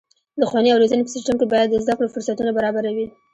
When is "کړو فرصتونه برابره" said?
1.97-2.89